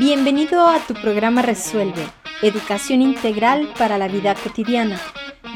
[0.00, 2.04] Bienvenido a tu programa Resuelve,
[2.42, 5.00] Educación Integral para la Vida Cotidiana,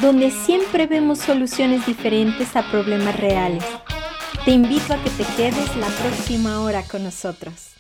[0.01, 3.65] donde siempre vemos soluciones diferentes a problemas reales.
[4.45, 7.73] Te invito a que te quedes la próxima hora con nosotros.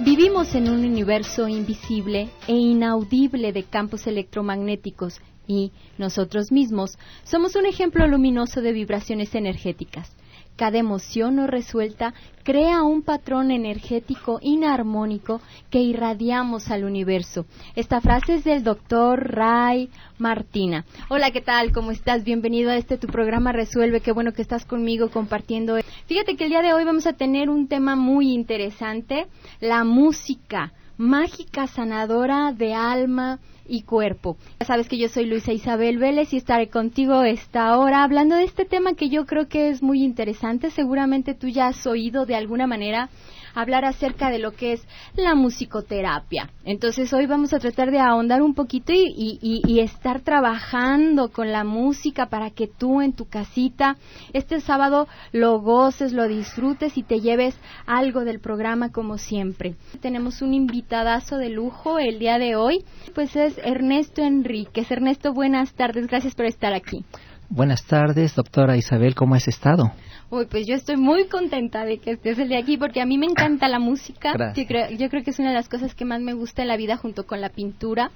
[0.00, 7.64] Vivimos en un universo invisible e inaudible de campos electromagnéticos y nosotros mismos somos un
[7.64, 10.14] ejemplo luminoso de vibraciones energéticas.
[10.56, 15.40] Cada emoción no resuelta crea un patrón energético inarmónico
[15.70, 17.46] que irradiamos al universo.
[17.74, 20.84] Esta frase es del doctor Ray Martina.
[21.08, 21.72] Hola, ¿qué tal?
[21.72, 22.24] ¿Cómo estás?
[22.24, 24.00] Bienvenido a este tu programa Resuelve.
[24.00, 25.78] Qué bueno que estás conmigo compartiendo.
[26.06, 29.26] Fíjate que el día de hoy vamos a tener un tema muy interesante,
[29.60, 34.36] la música mágica sanadora de alma y cuerpo.
[34.60, 38.44] Ya sabes que yo soy Luisa Isabel Vélez y estaré contigo esta hora hablando de
[38.44, 40.70] este tema que yo creo que es muy interesante.
[40.70, 43.08] Seguramente tú ya has oído de alguna manera
[43.54, 46.50] hablar acerca de lo que es la musicoterapia.
[46.64, 52.26] Entonces hoy vamos a tratar de ahondar un poquito y, estar trabajando con la música
[52.26, 53.96] para que tú en tu casita
[54.32, 59.74] este sábado lo goces, lo disfrutes y te lleves algo del programa como siempre.
[60.00, 64.90] Tenemos un invitadazo de lujo el día de hoy, pues es Ernesto Enríquez.
[64.90, 67.04] Ernesto, buenas tardes, gracias por estar aquí.
[67.48, 69.92] Buenas tardes, doctora Isabel, ¿cómo has estado?
[70.32, 73.18] Uy, pues yo estoy muy contenta de que estés el de aquí porque a mí
[73.18, 74.32] me encanta la música.
[74.56, 76.68] Yo creo, yo creo que es una de las cosas que más me gusta en
[76.68, 78.10] la vida junto con la pintura.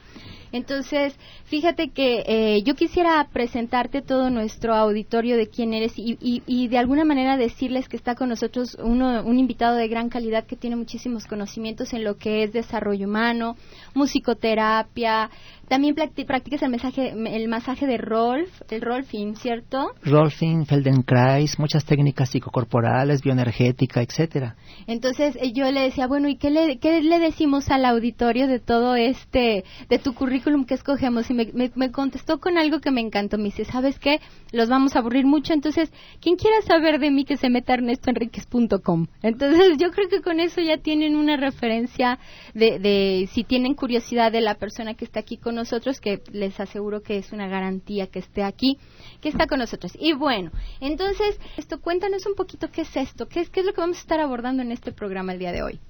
[0.51, 6.69] Entonces, fíjate que eh, yo quisiera presentarte todo nuestro auditorio de quién eres y, y,
[6.69, 10.57] de alguna manera decirles que está con nosotros uno, un invitado de gran calidad que
[10.57, 13.57] tiene muchísimos conocimientos en lo que es desarrollo humano,
[13.95, 15.29] musicoterapia,
[15.69, 19.91] también practicas el, mensaje, el masaje de Rolf, el Rolfing, ¿cierto?
[20.05, 24.57] Rolfing, Feldenkrais, muchas técnicas psicocorporales, bioenergética, etcétera.
[24.87, 28.61] Entonces eh, yo le decía, bueno, ¿y qué le, qué le decimos al auditorio de
[28.61, 31.31] todo este, de tu currículum que escogemos?
[31.31, 33.39] Y me, me, contestó con algo que me encantó.
[33.39, 34.21] Me dice, ¿sabes qué?
[34.53, 37.77] Los vamos a aburrir mucho, entonces, quien quiera saber de mí que se meta a
[37.77, 39.07] ernestoenriquez.com.
[39.23, 42.19] Entonces yo creo que con eso ya tienen una referencia
[42.55, 46.59] de, de si tienen curiosidad de la persona que está aquí con nosotros, que les
[46.61, 48.79] aseguro que es una garantía que esté aquí,
[49.21, 49.93] que está con nosotros.
[49.99, 50.51] Y bueno,
[50.81, 54.01] entonces, esto cuéntanos un poquito qué es esto, qué qué es lo que vamos a
[54.01, 55.81] estar abordando en este programa el día de hoy.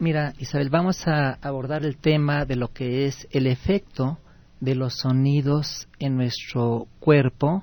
[0.00, 4.18] Mira, Isabel, vamos a abordar el tema de lo que es el efecto
[4.58, 7.62] de los sonidos en nuestro cuerpo,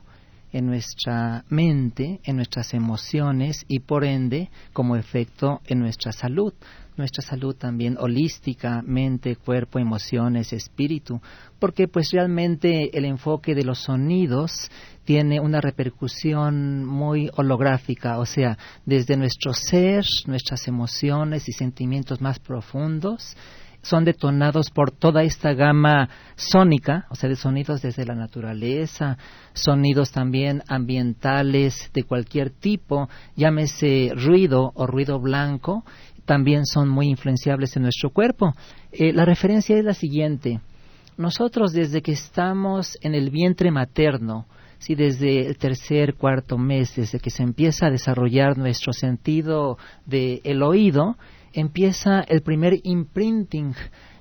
[0.53, 6.53] en nuestra mente, en nuestras emociones y por ende como efecto en nuestra salud
[6.97, 11.21] nuestra salud también holística, mente, cuerpo, emociones, espíritu,
[11.59, 14.69] porque pues realmente el enfoque de los sonidos
[15.03, 22.39] tiene una repercusión muy holográfica, o sea, desde nuestro ser, nuestras emociones y sentimientos más
[22.39, 23.35] profundos,
[23.83, 29.17] son detonados por toda esta gama sónica, o sea, de sonidos desde la naturaleza,
[29.53, 35.83] sonidos también ambientales de cualquier tipo, llámese ruido o ruido blanco,
[36.25, 38.53] también son muy influenciables en nuestro cuerpo.
[38.91, 40.61] Eh, la referencia es la siguiente.
[41.17, 44.47] Nosotros desde que estamos en el vientre materno,
[44.79, 50.41] si desde el tercer, cuarto mes, desde que se empieza a desarrollar nuestro sentido del
[50.43, 51.15] el oído,
[51.53, 53.75] empieza el primer imprinting,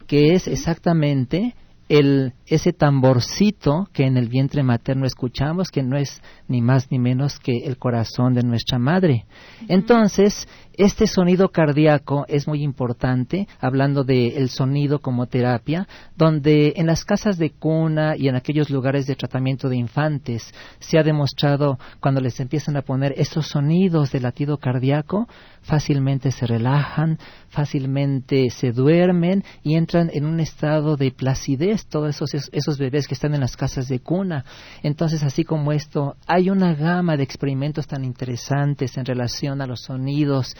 [0.07, 1.55] que es exactamente
[1.89, 6.99] el, ese tamborcito que en el vientre materno escuchamos, que no es ni más ni
[6.99, 9.27] menos que el corazón de nuestra madre.
[9.69, 17.05] Entonces, este sonido cardíaco es muy importante, hablando del sonido como terapia, donde en las
[17.05, 22.21] casas de cuna y en aquellos lugares de tratamiento de infantes se ha demostrado cuando
[22.21, 25.29] les empiezan a poner esos sonidos de latido cardíaco,
[25.63, 27.19] fácilmente se relajan,
[27.49, 33.15] fácilmente se duermen y entran en un estado de placidez todos esos, esos bebés que
[33.15, 34.45] están en las casas de cuna.
[34.83, 39.83] Entonces, así como esto, hay una gama de experimentos tan interesantes en relación a los
[39.83, 40.57] sonidos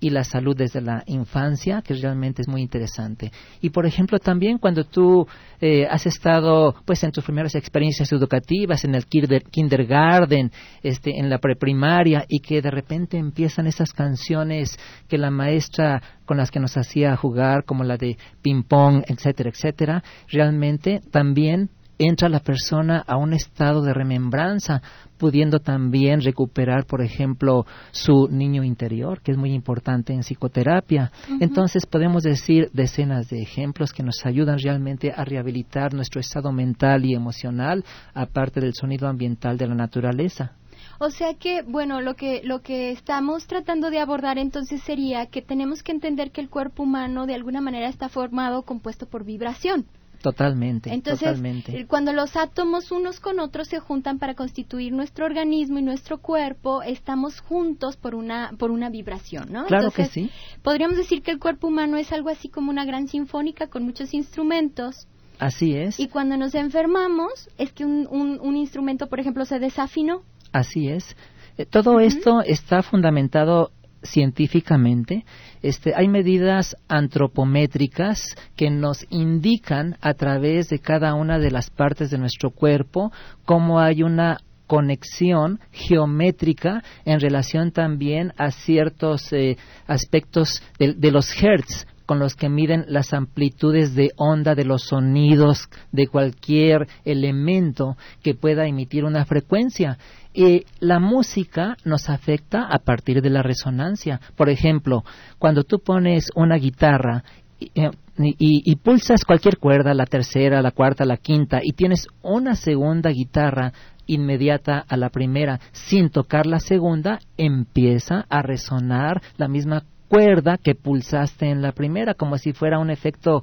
[0.00, 3.30] y la salud desde la infancia, que realmente es muy interesante.
[3.60, 5.26] Y por ejemplo, también cuando tú
[5.60, 10.50] eh, has estado pues en tus primeras experiencias educativas, en el kindergarten,
[10.82, 16.38] este, en la preprimaria, y que de repente empiezan esas canciones que la maestra con
[16.38, 22.30] las que nos hacía jugar, como la de ping pong, etcétera, etcétera, realmente también entra
[22.30, 24.80] la persona a un estado de remembranza,
[25.20, 31.12] pudiendo también recuperar, por ejemplo, su niño interior, que es muy importante en psicoterapia.
[31.40, 37.04] Entonces podemos decir decenas de ejemplos que nos ayudan realmente a rehabilitar nuestro estado mental
[37.04, 37.84] y emocional,
[38.14, 40.52] aparte del sonido ambiental de la naturaleza.
[40.98, 45.42] O sea que, bueno, lo que, lo que estamos tratando de abordar entonces sería que
[45.42, 49.84] tenemos que entender que el cuerpo humano de alguna manera está formado, compuesto por vibración.
[50.22, 50.92] Totalmente.
[50.92, 51.40] Entonces,
[51.88, 56.82] cuando los átomos unos con otros se juntan para constituir nuestro organismo y nuestro cuerpo,
[56.82, 59.64] estamos juntos por una por una vibración, ¿no?
[59.64, 60.30] Claro que sí.
[60.62, 64.12] Podríamos decir que el cuerpo humano es algo así como una gran sinfónica con muchos
[64.12, 65.08] instrumentos.
[65.38, 65.98] Así es.
[65.98, 70.20] Y cuando nos enfermamos, es que un, un, instrumento, por ejemplo, se desafinó.
[70.52, 71.16] Así es.
[71.56, 73.70] Eh, todo esto está fundamentado
[74.02, 75.24] científicamente,
[75.62, 82.10] este, hay medidas antropométricas que nos indican a través de cada una de las partes
[82.10, 83.12] de nuestro cuerpo
[83.44, 84.38] cómo hay una
[84.70, 89.56] conexión geométrica en relación también a ciertos eh,
[89.88, 95.68] aspectos de, los hertz con los que miden las amplitudes de onda de los sonidos
[95.92, 99.96] de cualquier elemento que pueda emitir una frecuencia.
[100.34, 104.20] Y la música nos afecta a partir de la resonancia.
[104.34, 105.04] Por ejemplo,
[105.38, 107.22] cuando tú pones una guitarra
[107.60, 113.10] eh, y, pulsas cualquier cuerda, la tercera, la cuarta, la quinta, y tienes una segunda
[113.10, 113.72] guitarra
[114.08, 120.74] inmediata a la primera sin tocar la segunda, empieza a resonar la misma cuerda que
[120.74, 123.42] pulsaste en la primera, como si fuera un efecto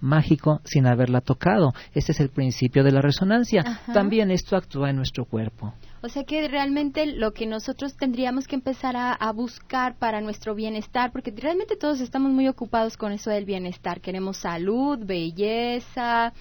[0.00, 1.72] mágico sin haberla tocado.
[1.92, 3.80] Ese es el principio de la resonancia.
[3.92, 5.74] También esto actúa en nuestro cuerpo.
[6.02, 10.54] O sea que realmente lo que nosotros tendríamos que empezar a, a, buscar para nuestro
[10.54, 14.02] bienestar, porque realmente todos estamos muy ocupados con eso del bienestar.
[14.02, 16.34] Queremos salud, belleza,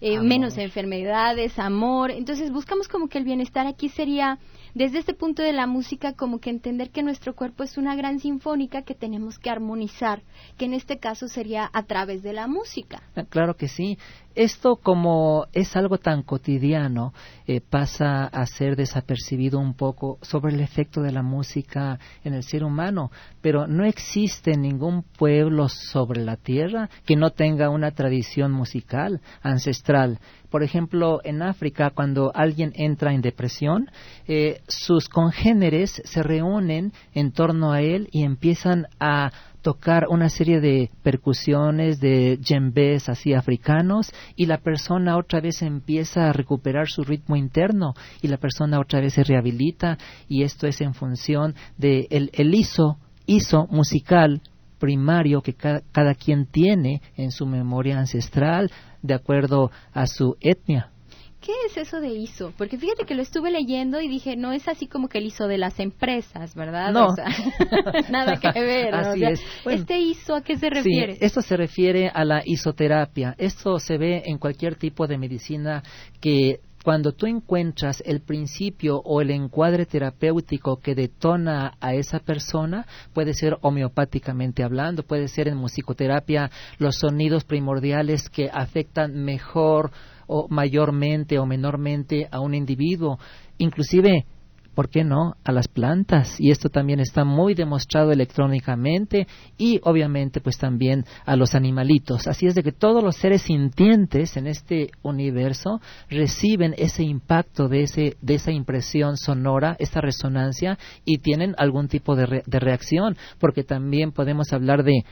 [0.00, 2.10] eh, menos enfermedades, amor.
[2.10, 4.38] Entonces buscamos como que el bienestar aquí sería,
[4.74, 8.20] desde este punto de la música, como que entender que nuestro cuerpo es una gran
[8.20, 10.22] sinfónica que tenemos que armonizar,
[10.58, 13.02] que en este caso sería a través de la música.
[13.16, 13.98] Ah, claro que sí.
[14.34, 17.12] Esto como es algo tan cotidiano,
[17.48, 22.44] eh, pasa a ser desapercibido un poco sobre el efecto de la música en el
[22.44, 23.10] ser humano,
[23.40, 30.20] pero no existe ningún pueblo sobre la tierra que no tenga una tradición musical ancestral.
[30.48, 33.90] Por ejemplo, en África, cuando alguien entra en depresión,
[34.26, 40.60] eh, sus congéneres se reúnen en torno a él y empiezan a tocar una serie
[40.60, 47.04] de percusiones, de djembes así africanos y la persona otra vez empieza a recuperar su
[47.04, 49.98] ritmo interno y la persona otra vez se rehabilita
[50.28, 54.42] y esto es en función de el ISO, ISO musical
[54.80, 58.72] primario que cada quien tiene en su memoria ancestral
[59.02, 60.90] de acuerdo a su etnia.
[61.40, 62.52] ¿Qué es eso de ISO?
[62.58, 65.48] Porque fíjate que lo estuve leyendo y dije, no es así como que el ISO
[65.48, 66.92] de las empresas, ¿verdad?
[66.92, 67.08] No.
[68.10, 68.94] nada que ver.
[69.00, 69.42] Así es.
[69.64, 71.14] ¿Este ISO a qué se refiere?
[71.14, 73.34] Sí, esto se refiere a la isoterapia.
[73.38, 75.82] Esto se ve en cualquier tipo de medicina
[76.20, 82.86] que cuando tú encuentras el principio o el encuadre terapéutico que detona a esa persona,
[83.12, 89.90] puede ser homeopáticamente hablando, puede ser en musicoterapia los sonidos primordiales que afectan mejor
[90.30, 93.18] o mayormente o menormente a un individuo.
[93.58, 94.26] Inclusive
[94.74, 96.40] ¿por qué no?, a las plantas.
[96.40, 99.26] Y esto también está muy demostrado electrónicamente
[99.58, 102.26] y obviamente pues también a los animalitos.
[102.26, 107.82] Así es de que todos los seres sintientes en este universo reciben ese impacto de,
[107.82, 113.64] ese, de esa impresión sonora, esta resonancia y tienen algún tipo de, de reacción, porque
[113.64, 115.04] también podemos hablar de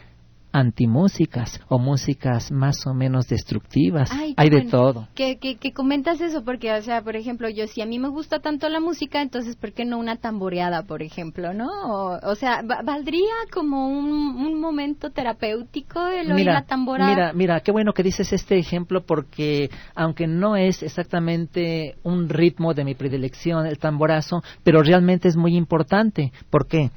[0.52, 4.10] antimúsicas o músicas más o menos destructivas.
[4.36, 5.08] Hay de todo.
[5.14, 8.40] Que, que, comentas eso porque, o sea, por ejemplo, yo si a mí me gusta
[8.40, 11.68] tanto la música, entonces, ¿por qué no una tamboreada, por ejemplo, no?
[12.22, 17.10] O, sea, ¿valdría como un, un, momento terapéutico el oír la tamborada?
[17.10, 22.74] Mira, mira, qué bueno que dices este ejemplo porque, aunque no es exactamente un ritmo
[22.74, 26.32] de mi predilección, el tamborazo, pero realmente es muy importante.
[26.50, 26.90] ¿Por qué?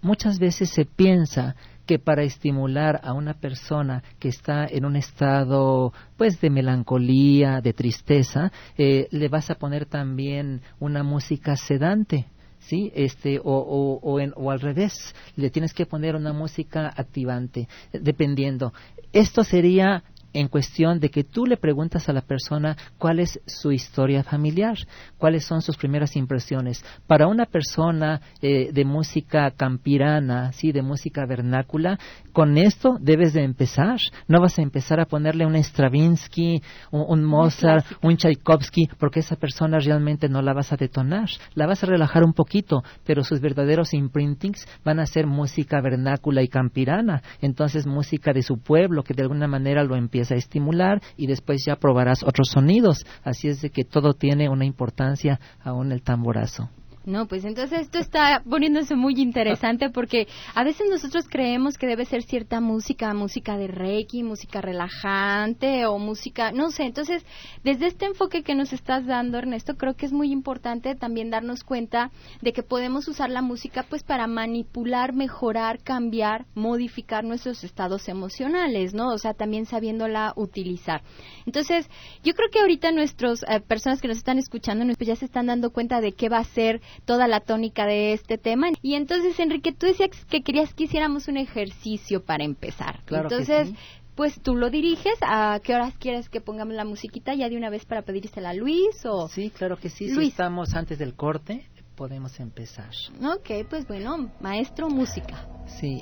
[0.00, 1.54] Muchas veces se piensa
[1.86, 7.72] que para estimular a una persona que está en un estado pues de melancolía, de
[7.72, 12.26] tristeza, eh, le vas a poner también una música sedante.
[12.60, 12.92] ¿sí?
[12.94, 18.72] Este, o, o, o, o, al revés, le tienes que poner una música activante, dependiendo.
[19.12, 23.72] Esto sería en cuestión de que tú le preguntas a la persona cuál es su
[23.72, 24.76] historia familiar,
[25.18, 26.84] cuáles son sus primeras impresiones.
[27.06, 31.98] Para una persona eh, de música campirana, sí, de música vernácula,
[32.32, 33.98] con esto debes de empezar.
[34.26, 39.78] No vas a empezar a ponerle un Stravinsky, un, Mozart, un Tchaikovsky, porque esa persona
[39.78, 41.28] realmente no la vas a detonar.
[41.54, 46.42] La vas a relajar un poquito, pero sus verdaderos imprintings van a ser música vernácula
[46.42, 47.22] y campirana.
[47.40, 51.64] Entonces, música de su pueblo, que de alguna manera lo empieza a estimular y después
[51.64, 53.04] ya probarás otros sonidos.
[53.24, 56.68] Así es de que todo tiene una importancia aún el tamborazo.
[57.04, 62.04] No, pues entonces esto está poniéndose muy interesante porque a veces nosotros creemos que debe
[62.04, 66.84] ser cierta música, música de reiki, música relajante o música, no sé.
[66.84, 67.24] Entonces,
[67.64, 71.64] desde este enfoque que nos estás dando, Ernesto, creo que es muy importante también darnos
[71.64, 78.08] cuenta de que podemos usar la música pues para manipular, mejorar, cambiar, modificar nuestros estados
[78.08, 79.08] emocionales, ¿no?
[79.08, 81.02] O sea, también sabiéndola utilizar.
[81.46, 81.88] Entonces,
[82.22, 85.46] yo creo que ahorita nuestras eh, personas que nos están escuchando pues ya se están
[85.46, 88.68] dando cuenta de qué va a ser toda la tónica de este tema.
[88.82, 93.00] Y entonces, Enrique, tú decías que querías que hiciéramos un ejercicio para empezar.
[93.08, 93.72] entonces,
[94.14, 95.14] pues tú lo diriges.
[95.22, 98.54] ¿A qué horas quieres que pongamos la musiquita ya de una vez para pedírsela a
[98.54, 99.04] Luis?
[99.04, 99.28] O...
[99.28, 100.10] Sí, claro que sí.
[100.10, 102.90] Si estamos antes del corte, podemos empezar.
[103.22, 105.48] Ok, pues bueno, maestro, música.
[105.66, 106.00] Sí,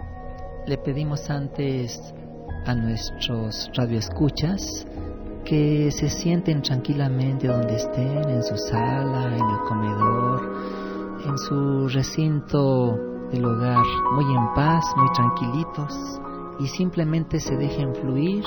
[0.66, 1.98] le pedimos antes
[2.66, 4.86] a nuestros radioescuchas
[5.50, 10.54] que se sienten tranquilamente donde estén, en su sala, en el comedor,
[11.26, 12.96] en su recinto
[13.32, 16.20] del hogar, muy en paz, muy tranquilitos,
[16.60, 18.44] y simplemente se dejen fluir,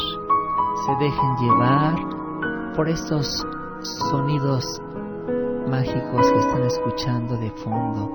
[0.86, 1.96] se dejen llevar
[2.74, 3.46] por estos
[4.10, 4.82] sonidos
[5.70, 8.12] mágicos que están escuchando de fondo.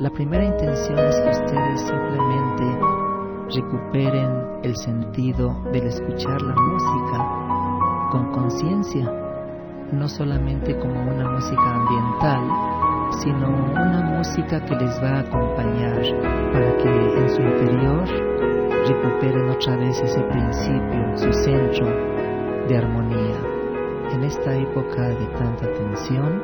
[0.00, 2.80] La primera intención es que ustedes simplemente
[3.54, 7.43] recuperen el sentido del escuchar la música
[8.14, 9.10] con conciencia,
[9.90, 16.00] no solamente como una música ambiental, sino una música que les va a acompañar
[16.52, 18.08] para que en su interior
[18.86, 21.86] recuperen otra vez ese principio, su centro
[22.68, 23.36] de armonía.
[24.12, 26.40] En esta época de tanta tensión,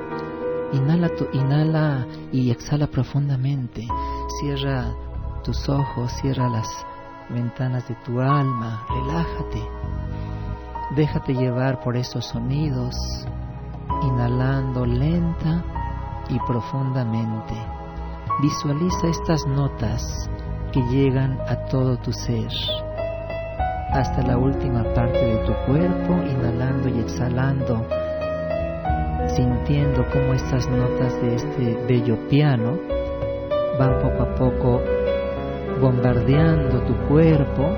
[0.73, 3.87] inhala, inhala y exhala profundamente,
[4.41, 4.93] cierra
[5.45, 6.67] tus ojos, cierra las
[7.29, 10.00] ventanas de tu alma, relájate
[10.97, 12.97] Déjate llevar por esos sonidos,
[14.03, 15.63] inhalando lenta
[16.29, 17.55] y profundamente.
[18.43, 20.29] Visualiza estas notas
[20.73, 22.49] que llegan a todo tu ser,
[23.93, 27.87] hasta la última parte de tu cuerpo, inhalando y exhalando,
[29.29, 32.77] sintiendo cómo estas notas de este bello piano
[33.79, 34.81] van poco a poco
[35.81, 37.77] bombardeando tu cuerpo,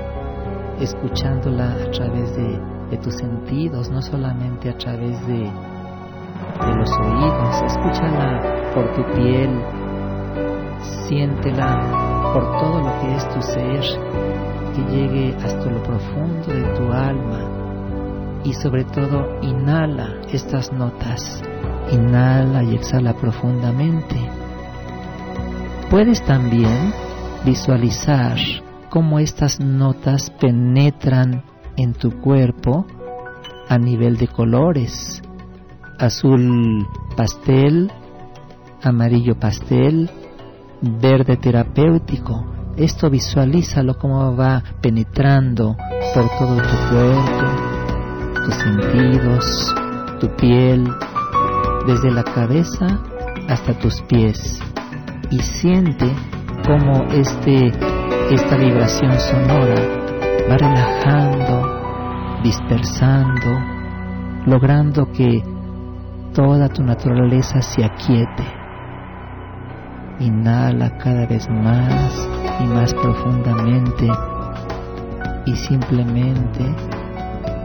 [0.79, 7.61] escuchándola a través de de tus sentidos, no solamente a través de, de los oídos.
[7.65, 9.49] Escúchala por tu piel,
[11.07, 13.83] siéntela por todo lo que es tu ser,
[14.75, 17.49] que llegue hasta lo profundo de tu alma
[18.43, 21.41] y sobre todo inhala estas notas,
[21.91, 24.17] inhala y exhala profundamente.
[25.89, 26.93] Puedes también
[27.43, 28.37] visualizar
[28.89, 32.85] cómo estas notas penetran en tu cuerpo
[33.69, 35.21] a nivel de colores.
[35.99, 37.91] Azul pastel,
[38.81, 40.09] amarillo pastel,
[40.81, 42.45] verde terapéutico.
[42.75, 45.77] Esto visualízalo como va penetrando
[46.13, 49.75] por todo tu cuerpo, tus sentidos,
[50.19, 50.89] tu piel,
[51.85, 52.99] desde la cabeza
[53.47, 54.59] hasta tus pies.
[55.29, 56.11] Y siente
[56.65, 57.67] como este,
[58.31, 60.02] esta vibración sonora
[60.49, 63.59] va relajando, dispersando,
[64.45, 65.41] logrando que
[66.33, 68.43] toda tu naturaleza se aquiete.
[70.19, 74.09] Inhala cada vez más y más profundamente
[75.45, 76.63] y simplemente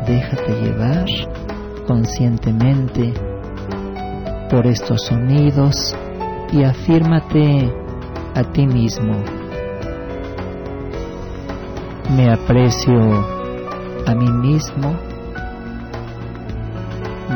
[0.06, 1.06] déjate llevar
[1.86, 3.12] conscientemente
[4.50, 5.94] por estos sonidos
[6.52, 7.72] y afírmate
[8.34, 9.37] a ti mismo
[12.10, 13.24] me aprecio
[14.06, 14.96] a mí mismo,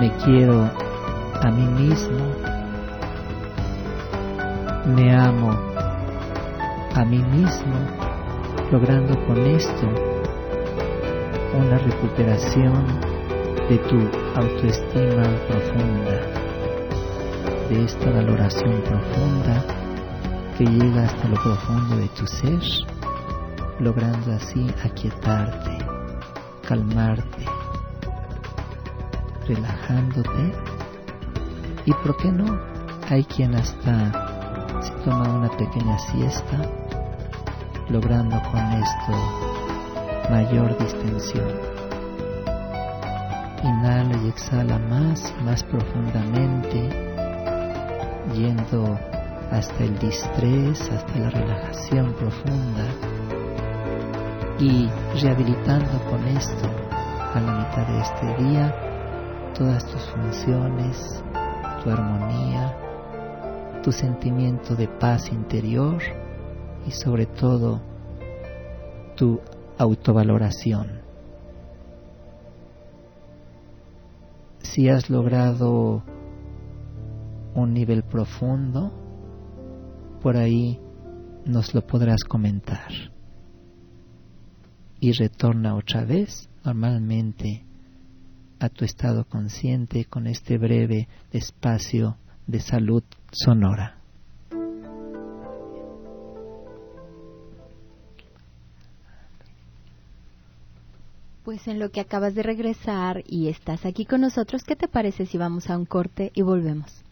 [0.01, 0.71] me quiero
[1.43, 2.25] a mí mismo,
[4.97, 5.51] me amo
[6.95, 7.75] a mí mismo,
[8.71, 9.89] logrando con esto
[11.55, 12.87] una recuperación
[13.69, 13.99] de tu
[14.35, 16.21] autoestima profunda,
[17.69, 19.65] de esta valoración profunda
[20.57, 22.61] que llega hasta lo profundo de tu ser
[23.83, 25.77] logrando así aquietarte,
[26.67, 27.45] calmarte,
[29.49, 30.53] relajándote.
[31.85, 32.61] Y por qué no,
[33.11, 34.13] hay quien hasta
[34.83, 36.59] se toma una pequeña siesta,
[37.89, 41.51] logrando con esto mayor distensión.
[43.65, 46.89] Inhala y exhala más, más profundamente,
[48.33, 48.97] yendo
[49.51, 53.12] hasta el distrés, hasta la relajación profunda
[54.63, 54.89] y
[55.21, 56.69] rehabilitando con esto
[57.35, 61.25] a la mitad de este día todas tus funciones,
[61.83, 62.73] tu armonía,
[63.83, 66.01] tu sentimiento de paz interior
[66.87, 67.81] y sobre todo
[69.17, 69.41] tu
[69.79, 71.03] autovaloración.
[74.61, 76.05] Si has logrado
[77.57, 78.93] un nivel profundo,
[80.23, 80.79] por ahí
[81.47, 83.12] nos lo podrás comentar.
[85.03, 87.65] Y retorna otra vez normalmente
[88.61, 93.97] a tu estado consciente con este breve espacio de salud sonora.
[101.43, 105.27] Pues en lo que acabas de regresar y estás aquí con nosotros, ¿qué te parece
[105.27, 107.03] si vamos a un corte y volvemos?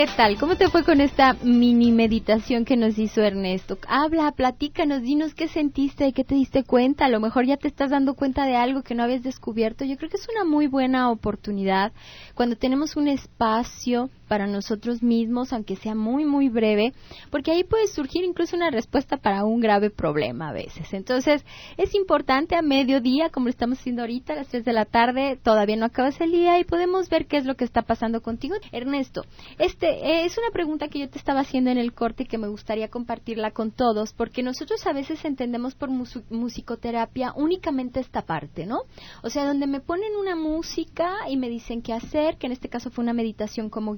[0.00, 0.38] ¿Qué tal?
[0.38, 3.76] ¿Cómo te fue con esta mini meditación que nos hizo Ernesto?
[3.86, 7.04] Habla, platícanos, dinos qué sentiste, qué te diste cuenta.
[7.04, 9.84] A lo mejor ya te estás dando cuenta de algo que no habías descubierto.
[9.84, 11.92] Yo creo que es una muy buena oportunidad
[12.34, 16.92] cuando tenemos un espacio para nosotros mismos, aunque sea muy, muy breve,
[17.32, 20.94] porque ahí puede surgir incluso una respuesta para un grave problema a veces.
[20.94, 21.44] Entonces,
[21.76, 25.36] es importante a mediodía, como lo estamos haciendo ahorita, a las 3 de la tarde,
[25.42, 28.54] todavía no acabas el día y podemos ver qué es lo que está pasando contigo.
[28.70, 29.24] Ernesto,
[29.58, 32.38] este eh, es una pregunta que yo te estaba haciendo en el corte y que
[32.38, 38.64] me gustaría compartirla con todos, porque nosotros a veces entendemos por musicoterapia únicamente esta parte,
[38.64, 38.82] ¿no?
[39.24, 42.68] O sea, donde me ponen una música y me dicen qué hacer, que en este
[42.68, 43.96] caso fue una meditación como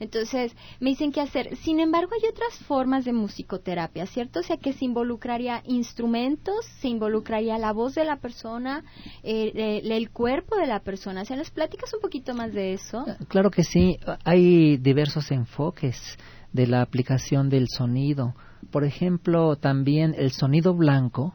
[0.00, 1.56] entonces, me dicen qué hacer.
[1.56, 4.40] Sin embargo, hay otras formas de musicoterapia, ¿cierto?
[4.40, 8.82] O sea, que se involucraría instrumentos, se involucraría la voz de la persona,
[9.22, 11.22] eh, el cuerpo de la persona.
[11.22, 13.04] O sea, ¿nos platicas un poquito más de eso?
[13.06, 13.98] Eh, claro que sí.
[14.24, 16.18] Hay diversos enfoques
[16.52, 18.34] de la aplicación del sonido.
[18.70, 21.34] Por ejemplo, también el sonido blanco,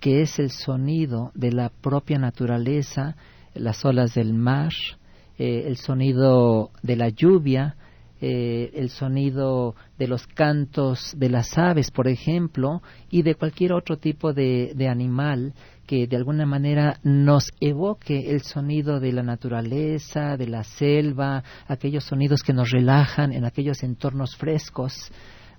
[0.00, 3.16] que es el sonido de la propia naturaleza,
[3.54, 4.72] las olas del mar,
[5.38, 7.76] eh, el sonido de la lluvia,
[8.20, 13.98] eh, el sonido de los cantos de las aves, por ejemplo, y de cualquier otro
[13.98, 15.52] tipo de, de, animal
[15.86, 22.04] que de alguna manera nos evoque el sonido de la naturaleza, de la selva, aquellos
[22.04, 25.12] sonidos que nos relajan en aquellos entornos frescos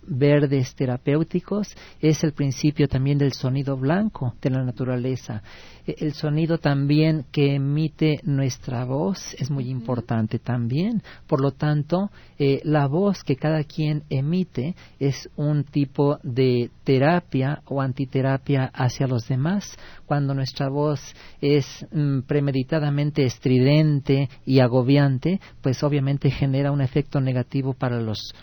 [0.08, 5.43] verdes terapéuticos es el principio también del sonido blanco de la naturaleza.
[5.86, 11.02] E, el sonido también que emite nuestra voz es muy importante también.
[11.28, 17.62] Por lo tanto, eh, la voz que cada quien emite es un tipo de terapia
[17.65, 19.78] o antiterapia hacia los demás.
[20.06, 21.00] Cuando nuestra voz
[21.41, 28.34] es mm, premeditadamente estridente y agobiante, pues obviamente genera un efecto negativo para los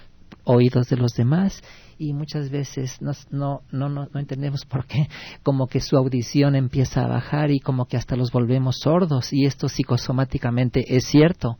[0.44, 1.62] oídos de los demás
[1.98, 5.09] y muchas veces no, no, no, no, entendemos por qué,
[5.42, 9.46] como que su audición empieza a bajar y como que hasta los volvemos sordos y
[9.46, 11.59] esto psicosomáticamente es cierto.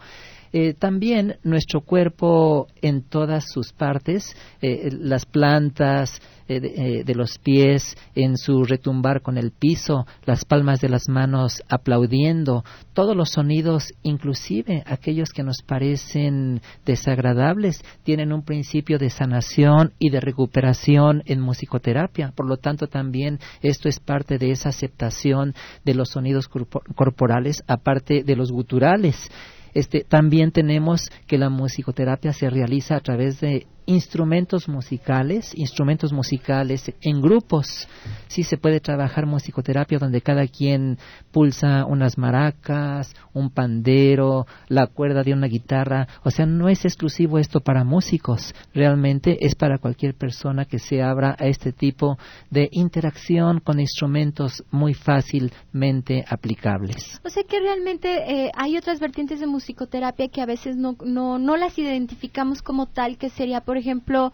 [0.57, 7.97] Eh, también nuestro cuerpo en todas sus partes, eh, las plantas eh, de, los pies
[8.15, 12.63] en su retumbar con el piso, las palmas de las manos aplaudiendo,
[12.93, 20.11] todos los sonidos, inclusive aquellos que nos parecen desagradables, tienen un principio de sanación y
[20.11, 22.31] de recuperación en musicoterapia.
[22.31, 25.53] Por lo tanto, también esto es parte de esa aceptación
[25.85, 29.29] de los sonidos corporales, aparte de los guturales.
[29.75, 36.93] Este, también tenemos que la musicoterapia se realiza a través de instrumentos musicales, instrumentos musicales
[37.01, 37.89] en grupos.
[38.29, 40.99] Sí se puede trabajar musicoterapia donde cada quien
[41.33, 46.09] pulsa unas maracas, un pandero, la cuerda de una guitarra.
[46.23, 48.55] O sea, no es exclusivo esto para músicos.
[48.73, 52.19] Realmente es para cualquier persona que se abra a este tipo
[52.51, 57.21] de interacción con instrumentos muy fácilmente aplicables.
[57.25, 61.39] O sea que realmente eh, hay otras vertientes de musicoterapia que a veces no, no,
[61.39, 64.33] no las identificamos como tal, que sería, por por ejemplo,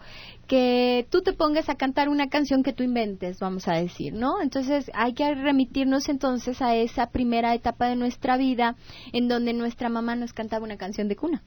[0.49, 4.43] que tú te pongas a cantar una canción que tú inventes, vamos a decir, ¿no?
[4.43, 8.77] Entonces hay que remitirnos entonces a esa primera etapa de nuestra vida
[9.15, 11.43] en donde nuestra mamá nos cantaba una canción de cuna.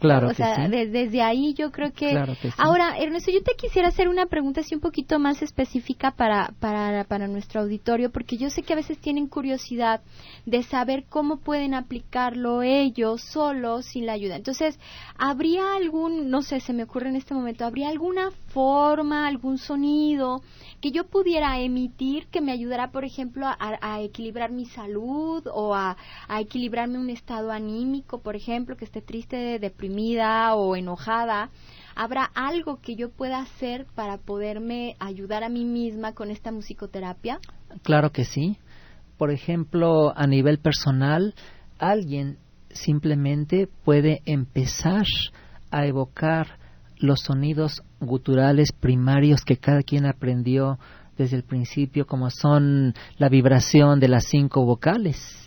[0.00, 0.28] Claro.
[0.28, 2.16] O sea, desde ahí yo creo que...
[2.56, 7.04] Ahora, Ernesto, yo te quisiera hacer una pregunta así un poquito más específica para, para,
[7.04, 10.00] para nuestro auditorio, porque yo sé que a veces tienen curiosidad
[10.46, 14.36] de saber cómo pueden aplicarlo ellos solos sin la ayuda.
[14.36, 14.78] Entonces,
[15.16, 20.42] ¿habría algún, no sé, se me ocurre en este momento, ¿habría alguna forma, algún sonido
[20.84, 25.96] que yo pudiera emitir que me ayudara, por ejemplo, a, equilibrar mi salud o a,
[26.28, 29.58] a, equilibrarme un estado anímico, por ejemplo, que esté triste,
[30.54, 31.50] o enojada.
[31.94, 37.38] ¿Habrá algo que yo pueda hacer para poderme ayudar a mí misma con esta musicoterapia?
[37.82, 38.58] Claro que sí.
[39.16, 41.34] Por ejemplo, a nivel personal,
[41.78, 42.38] alguien
[42.70, 45.06] simplemente puede empezar
[45.70, 46.58] a evocar
[46.96, 50.78] los sonidos guturales primarios que cada quien aprendió
[51.16, 55.43] desde el principio, como son la vibración de las cinco vocales.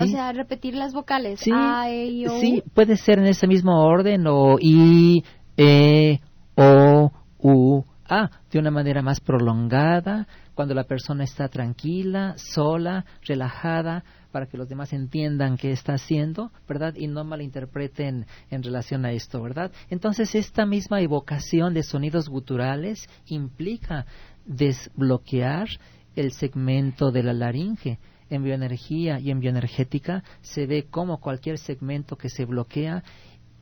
[0.00, 1.40] O sea, repetir las vocales.
[1.40, 2.40] Sí, A, E, O.
[2.40, 5.22] sí, puede ser en ese mismo orden o I,
[5.56, 6.20] E,
[6.56, 14.04] O, U, A, de una manera más prolongada, cuando la persona está tranquila, sola, relajada,
[14.30, 16.94] para que los demás entiendan qué está haciendo, ¿verdad?
[16.96, 19.70] Y no malinterpreten en relación a esto, ¿verdad?
[19.90, 24.06] Entonces, esta misma evocación de sonidos guturales implica
[24.44, 25.68] desbloquear
[26.16, 27.98] el segmento de la laringe.
[28.30, 33.02] En bioenergía y en bioenergética se ve como cualquier segmento que se bloquea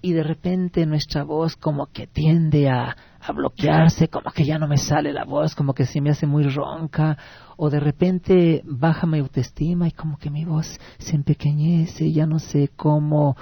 [0.03, 4.67] y de repente nuestra voz como que tiende a, a, bloquearse, como que ya no
[4.67, 7.17] me sale la voz, como que se me hace muy ronca,
[7.57, 10.67] o de repente baja mi autoestima y como que mi voz
[10.99, 13.37] se empequeñece, ya no sé cómo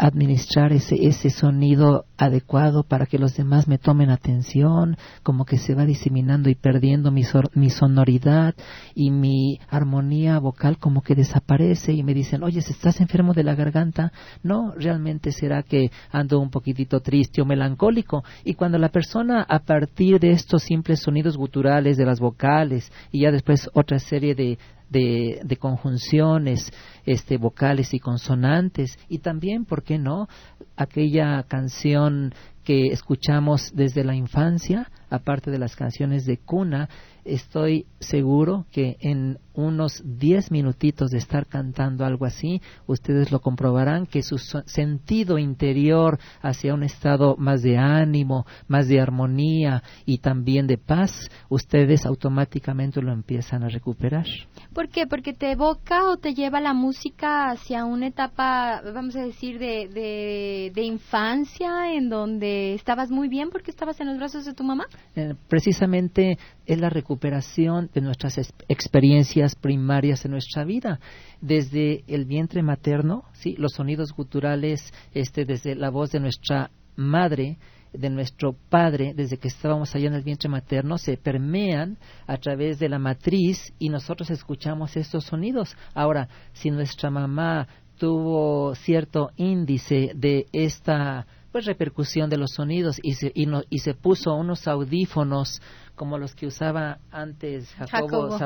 [0.00, 5.74] administrar ese, ese sonido adecuado para que los demás me tomen atención, como que se
[5.74, 7.22] va diseminando y perdiendo mi,
[7.54, 8.54] mi sonoridad
[8.94, 13.54] y mi armonía vocal como que desaparece y me dicen, oye, ¿estás enfermo de la
[13.54, 14.10] garganta?
[14.42, 18.24] No, realmente será que ando un poquitito triste o melancólico.
[18.42, 23.20] Y cuando la persona a partir de estos simples sonidos guturales de las vocales y
[23.20, 24.58] ya después otra serie de
[24.90, 26.70] de, de, conjunciones
[27.06, 30.28] este, vocales y consonantes y también, ¿por qué no?,
[30.76, 36.88] aquella canción que escuchamos desde la infancia, aparte de las canciones de cuna,
[37.24, 44.06] estoy seguro que en unos diez minutitos de estar cantando algo así, ustedes lo comprobarán
[44.06, 50.66] que su sentido interior hacia un estado más de ánimo, más de armonía y también
[50.66, 54.26] de paz, ustedes automáticamente lo empiezan a recuperar.
[54.72, 55.06] ¿Por qué?
[55.06, 59.88] Porque te evoca o te lleva la música hacia una etapa, vamos a decir, de,
[59.88, 64.64] de, de infancia en donde estabas muy bien porque estabas en los brazos de tu
[64.64, 64.86] mamá.
[65.16, 71.00] Eh, precisamente es la recuperación de nuestras experiencias primarias en nuestra vida,
[71.40, 77.58] desde el vientre materno, sí, los sonidos guturales, este, desde la voz de nuestra madre,
[77.92, 82.78] de nuestro padre, desde que estábamos allá en el vientre materno, se permean a través
[82.78, 85.76] de la matriz y nosotros escuchamos estos sonidos.
[85.94, 87.66] Ahora, si nuestra mamá
[87.98, 93.80] tuvo cierto índice de esta pues repercusión de los sonidos y se, y, no, y
[93.80, 95.60] se puso unos audífonos
[96.00, 98.38] como los que usaba antes Jacobo, Jacobo.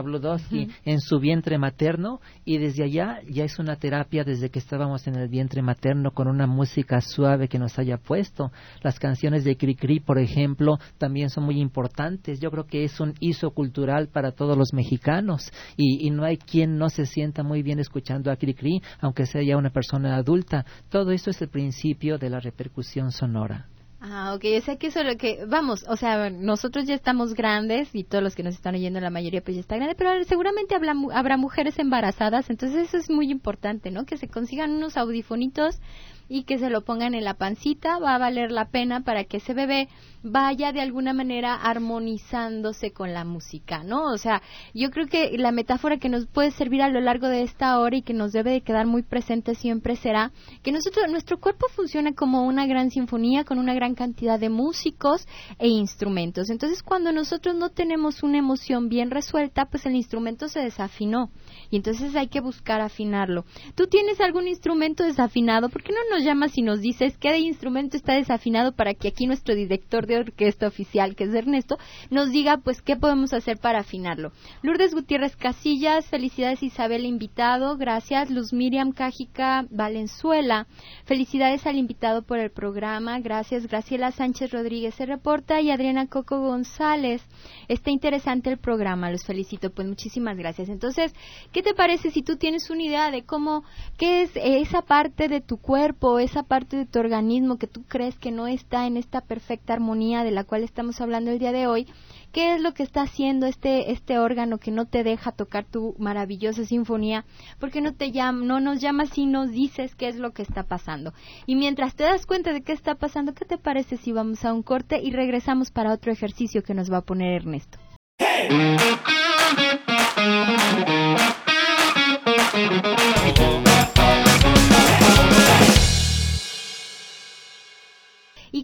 [0.84, 5.14] en su vientre materno y desde allá ya es una terapia desde que estábamos en
[5.14, 8.50] el vientre materno con una música suave que nos haya puesto.
[8.82, 12.40] Las canciones de Cricri, por ejemplo, también son muy importantes.
[12.40, 16.38] Yo creo que es un hizo cultural para todos los mexicanos y, y no hay
[16.38, 20.66] quien no se sienta muy bien escuchando a Cricri, aunque sea ya una persona adulta.
[20.88, 23.68] Todo esto es el principio de la repercusión sonora.
[24.06, 27.32] Ah, ok, o sea que eso es lo que, vamos, o sea, nosotros ya estamos
[27.32, 30.22] grandes y todos los que nos están oyendo, la mayoría pues ya está grande, pero
[30.24, 34.04] seguramente habrá, habrá mujeres embarazadas, entonces eso es muy importante, ¿no?
[34.04, 35.80] Que se consigan unos audifonitos
[36.28, 39.38] y que se lo pongan en la pancita, va a valer la pena para que
[39.38, 39.88] ese bebé
[40.24, 44.10] vaya de alguna manera armonizándose con la música, ¿no?
[44.10, 47.42] O sea, yo creo que la metáfora que nos puede servir a lo largo de
[47.42, 50.32] esta hora y que nos debe de quedar muy presente siempre será
[50.62, 55.28] que nosotros, nuestro cuerpo funciona como una gran sinfonía con una gran cantidad de músicos
[55.58, 56.48] e instrumentos.
[56.48, 61.30] Entonces, cuando nosotros no tenemos una emoción bien resuelta, pues el instrumento se desafinó
[61.70, 63.44] y entonces hay que buscar afinarlo.
[63.74, 65.68] ¿Tú tienes algún instrumento desafinado?
[65.68, 69.26] ¿Por qué no nos llamas y nos dices qué instrumento está desafinado para que aquí
[69.26, 71.78] nuestro director de orquesta oficial, que es Ernesto,
[72.10, 74.32] nos diga pues qué podemos hacer para afinarlo?
[74.62, 78.30] Lourdes Gutiérrez Casillas, felicidades Isabel invitado, gracias.
[78.30, 80.66] Luz Miriam Cájica Valenzuela,
[81.04, 83.66] felicidades al invitado por el programa, gracias.
[83.66, 87.22] Graciela Sánchez Rodríguez se reporta y Adriana Coco González.
[87.68, 90.68] Está interesante el programa, los felicito, pues muchísimas gracias.
[90.68, 91.14] Entonces,
[91.52, 93.64] ¿qué te parece si tú tienes una idea de cómo,
[93.98, 98.18] qué es esa parte de tu cuerpo, esa parte de tu organismo que tú crees
[98.18, 101.66] que no está en esta perfecta armonía de la cual estamos hablando el día de
[101.66, 101.86] hoy?
[102.30, 105.94] ¿Qué es lo que está haciendo este, este órgano que no te deja tocar tu
[105.98, 107.24] maravillosa sinfonía?
[107.58, 110.42] ¿Por qué no te llama, no nos llamas y nos dices qué es lo que
[110.42, 111.14] está pasando?
[111.46, 114.52] Y mientras te das cuenta de qué está pasando, ¿qué te parece si vamos a
[114.52, 117.78] un corte y regresamos para otro ejercicio que nos va a poner Ernesto?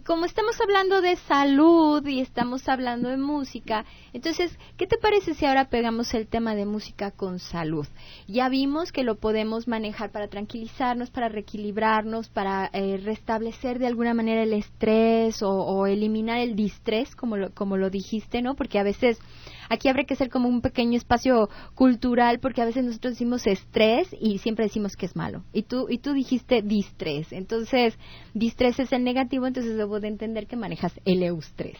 [0.05, 5.45] Como estamos hablando de salud y estamos hablando de música, entonces, ¿qué te parece si
[5.45, 7.85] ahora pegamos el tema de música con salud?
[8.27, 14.13] Ya vimos que lo podemos manejar para tranquilizarnos, para reequilibrarnos, para eh, restablecer de alguna
[14.13, 18.55] manera el estrés o, eliminar el distrés, como lo, como lo dijiste, ¿no?
[18.55, 19.19] Porque a veces
[19.71, 24.09] aquí habría que ser como un pequeño espacio cultural porque a veces nosotros decimos estrés
[24.19, 25.43] y siempre decimos que es malo.
[25.53, 27.31] Y tú, y tú dijiste distrés.
[27.31, 27.97] Entonces,
[28.33, 31.77] distrés es el negativo, entonces debo de entender que manejas el eustrés.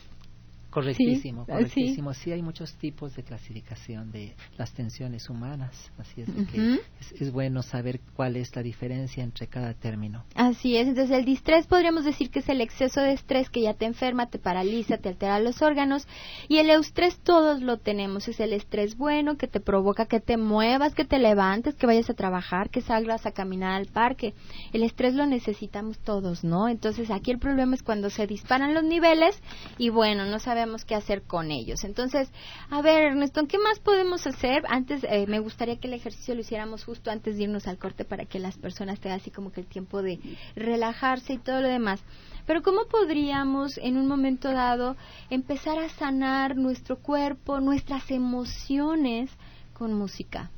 [0.72, 2.14] Correctísimo, correctísimo.
[2.14, 2.32] Sí.
[2.32, 6.80] hay muchos tipos de clasificación de las tensiones humanas, así es que
[7.20, 10.24] es, bueno saber cuál es la diferencia entre cada término.
[10.34, 13.74] Así es, entonces el distrés podríamos decir que es el exceso de estrés que ya
[13.74, 16.08] te enferma, te paraliza, te altera los órganos
[16.48, 20.38] y el eustrés todos lo tenemos, es el estrés bueno que te provoca que te
[20.38, 24.34] muevas, que te levantes, que vayas a trabajar, que salgas a caminar al parque.
[24.72, 26.70] El estrés lo necesitamos todos, ¿no?
[26.70, 29.38] Entonces aquí el problema es cuando se disparan los niveles
[29.78, 31.84] y bueno, no sabemos qué hacer con ellos.
[31.84, 32.32] Entonces,
[32.70, 34.64] a ver, Ernesto, ¿qué más podemos hacer?
[34.68, 38.06] Antes, eh, me gustaría que el ejercicio lo hiciéramos justo antes de irnos al corte
[38.06, 40.20] para que las personas tengan así como que el tiempo de
[40.56, 42.02] relajarse y todo lo demás.
[42.46, 44.96] Pero ¿cómo podríamos en un momento dado
[45.30, 49.30] empezar a sanar nuestro cuerpo, nuestras emociones
[49.74, 50.52] con música?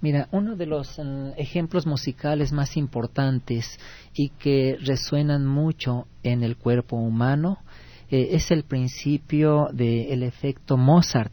[0.00, 3.78] Mira, uno de los mm, ejemplos musicales más importantes
[4.14, 7.58] y que resuenan mucho en el cuerpo humano
[8.10, 11.32] eh, es el principio del efecto Mozart.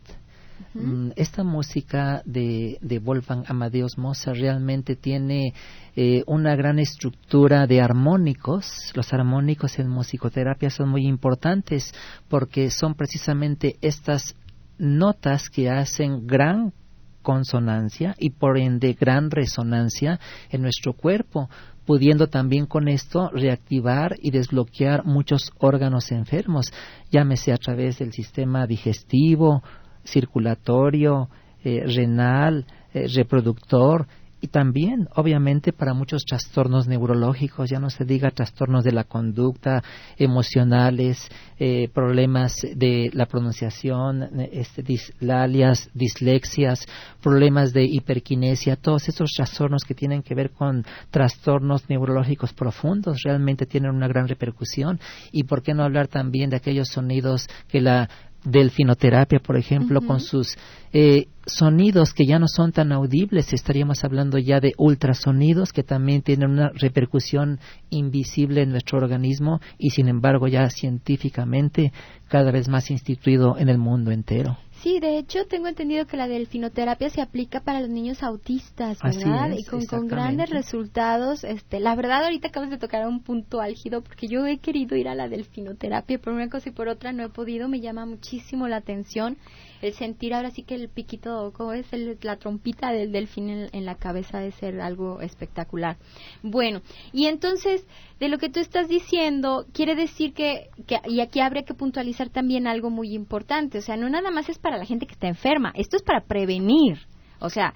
[0.74, 5.54] Mm, esta música de, de, Wolfgang Amadeus Mozart realmente tiene
[5.96, 8.92] eh, una gran estructura de armónicos.
[8.96, 11.94] Los armónicos en musicoterapia son muy importantes
[12.28, 14.36] porque son precisamente estas
[14.80, 16.74] notas que hacen gran
[17.22, 21.50] consonancia y por ende gran resonancia en nuestro cuerpo
[21.86, 26.72] pudiendo también con esto reactivar y desbloquear muchos órganos enfermos,
[27.12, 29.64] llámese a través del sistema digestivo,
[30.06, 31.30] circulatorio,
[31.64, 34.08] eh, renal, eh, reproductor,
[34.44, 39.82] y también, obviamente, para muchos trastornos neurológicos, ya no se diga trastornos de la conducta,
[40.18, 46.86] emocionales, eh, problemas de la pronunciación, este, dislalias, dislexias,
[47.22, 53.66] problemas de hiperquinesia, todos esos trastornos que tienen que ver con trastornos neurológicos profundos realmente
[53.66, 55.00] tienen una gran repercusión.
[55.32, 58.10] Y por qué no hablar también de aquellos sonidos que la
[58.44, 60.58] delfinoterapia, por ejemplo, con sus
[60.92, 66.22] eh, sonidos que ya no son tan audibles, estaríamos hablando ya de ultrasonidos que también
[66.22, 71.92] tienen una repercusión invisible en nuestro organismo y sin embargo ya científicamente
[72.28, 74.58] cada vez más instituido en el mundo entero.
[74.84, 79.52] Sí, de hecho tengo entendido que la delfinoterapia se aplica para los niños autistas, ¿verdad?
[79.58, 81.46] y con, con, grandes resultados.
[81.46, 85.08] Este, la verdad ahorita acabas de tocar un punto álgido porque yo he querido ir
[85.08, 87.70] a la delfinoterapia por una cosa y por otra no he podido.
[87.70, 89.38] Me llama muchísimo la atención
[89.84, 91.86] el sentir ahora sí que el piquito, ¿cómo es?
[92.22, 95.98] la trompita del delfín en, la cabeza de ser algo espectacular.
[96.42, 97.86] Bueno, y entonces,
[98.20, 102.30] de lo que tú estás diciendo, quiere decir que, que, y aquí habría que puntualizar
[102.30, 105.28] también algo muy importante, o sea, no nada más es para la gente que está
[105.28, 107.00] enferma, esto es para prevenir.
[107.44, 107.74] O sea,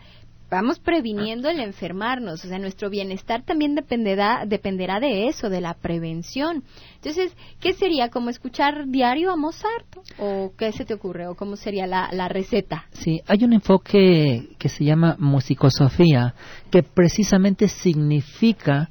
[0.49, 5.73] vamos previniendo el enfermarnos, o sea, nuestro bienestar también dependerá, dependerá de eso, de la
[5.73, 6.63] prevención.
[6.95, 8.09] Entonces, ¿qué sería?
[8.09, 9.85] ¿Como escuchar diario a Mozart?
[10.17, 11.27] ¿O qué se te ocurre?
[11.27, 12.85] ¿O cómo sería la, la receta?
[12.91, 16.33] Sí, hay un enfoque que se llama musicosofía,
[16.71, 18.89] que precisamente significa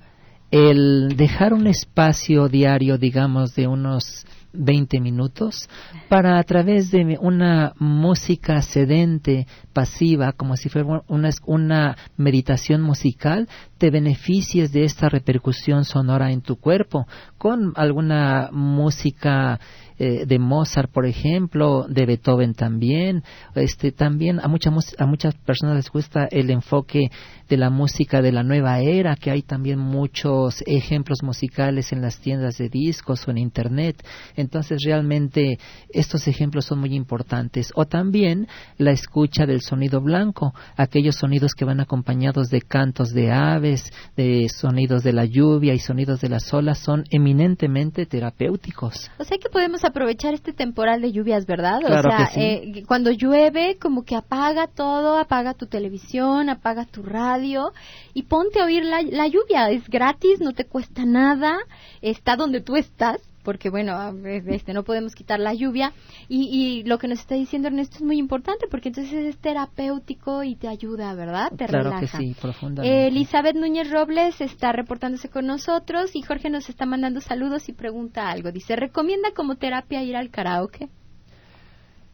[0.51, 4.27] el dejar un espacio diario, digamos, de unos
[4.59, 5.69] 20 minutos
[6.09, 13.49] para a través de una música sedente, pasiva, como si fuera una, una meditación musical,
[13.79, 17.07] te beneficies de esta repercusión sonora en tu cuerpo
[17.39, 19.61] con alguna música
[19.99, 23.23] eh, de Mozart, por ejemplo, de Beethoven también.
[23.55, 27.11] Este, también a, muchas a muchas personas les gusta el enfoque
[27.49, 32.19] de la música de la nueva era, que hay también muchos ejemplos musicales en las
[32.19, 34.05] tiendas de discos o en Internet.
[34.35, 35.59] Entonces, realmente
[35.91, 37.73] estos ejemplos son muy importantes.
[37.75, 43.31] O también la escucha del sonido blanco, aquellos sonidos que van acompañados de cantos de
[43.31, 49.11] aves, de sonidos de la lluvia y sonidos de las olas, son eminentemente terapéuticos.
[49.19, 51.81] O sea que podemos aprovechar este temporal de lluvias, ¿verdad?
[51.85, 57.73] o sea, eh, cuando llueve, como que apaga todo, apaga tu televisión, apaga tu radio
[58.15, 59.71] y ponte a oír la, la lluvia.
[59.71, 61.59] Es gratis, no te cuesta nada,
[62.03, 65.93] está donde tú estás porque bueno, este, no podemos quitar la lluvia.
[66.29, 70.43] Y, y, lo que nos está diciendo Ernesto es muy importante, porque entonces es terapéutico
[70.43, 71.53] y te ayuda, ¿verdad?
[71.57, 72.01] Te claro relaja.
[72.01, 73.07] que sí, profundamente.
[73.07, 78.29] Elizabeth Núñez Robles está reportándose con nosotros y Jorge nos está mandando saludos y pregunta
[78.33, 78.51] algo.
[78.51, 80.89] Dice, ¿recomienda como terapia ir al karaoke?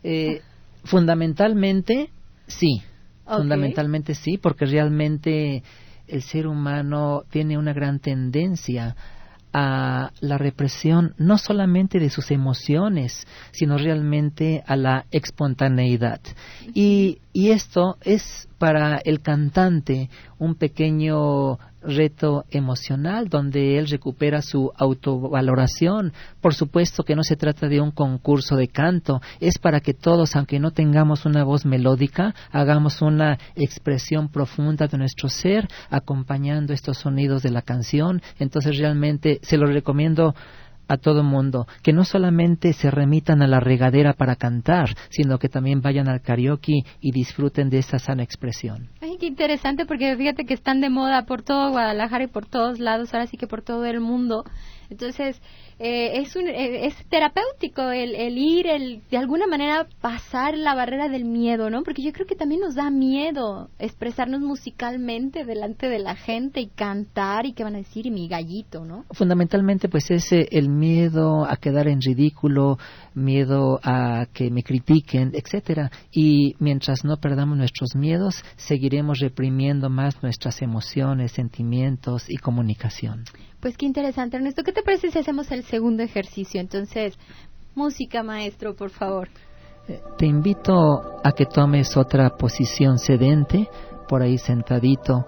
[0.02, 0.42] Eh,
[0.84, 2.10] fundamentalmente,
[2.46, 2.82] sí.
[3.24, 5.62] Fundamentalmente sí, porque realmente
[6.08, 8.96] el ser humano tiene una gran tendencia
[9.52, 16.20] a la represión no solamente de sus emociones, sino realmente a la espontaneidad.
[16.74, 24.72] Y, y esto es para el cantante un pequeño reto emocional donde él recupera su
[24.76, 26.12] autovaloración.
[26.40, 30.36] Por supuesto que no se trata de un concurso de canto, es para que todos,
[30.36, 36.98] aunque no tengamos una voz melódica, hagamos una expresión profunda de nuestro ser acompañando estos
[36.98, 38.22] sonidos de la canción.
[38.38, 40.34] Entonces realmente se lo recomiendo
[40.88, 45.48] a todo mundo, que no solamente se remitan a la regadera para cantar, sino que
[45.48, 48.88] también vayan al karaoke y disfruten de esa sana expresión.
[49.00, 52.78] Ay, qué interesante, porque fíjate que están de moda por todo Guadalajara y por todos
[52.78, 54.44] lados, ahora sí que por todo el mundo.
[54.90, 55.40] Entonces,
[55.84, 60.76] eh, es, un, eh, es terapéutico el, el, ir, el de alguna manera pasar la
[60.76, 61.82] barrera del miedo, ¿no?
[61.82, 66.68] Porque yo creo que también nos da miedo expresarnos musicalmente delante de la gente y
[66.68, 69.06] cantar y qué van a decir y mi gallito, ¿no?
[69.10, 72.78] Fundamentalmente, pues es el miedo a quedar en ridículo,
[73.14, 75.90] miedo a que me critiquen, etcétera.
[76.12, 83.24] Y mientras no perdamos nuestros miedos, seguiremos reprimiendo más nuestras emociones, sentimientos y comunicación.
[83.62, 84.64] Pues qué interesante, Ernesto.
[84.64, 86.60] ¿Qué te parece si hacemos el segundo ejercicio?
[86.60, 87.16] Entonces,
[87.76, 89.28] música, maestro, por favor.
[89.86, 93.70] Eh, te invito a que tomes otra posición sedente,
[94.08, 95.24] por ahí sentadito.